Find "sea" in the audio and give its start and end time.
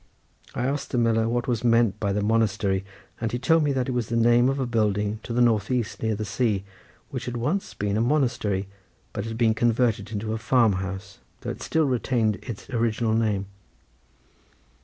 6.25-6.63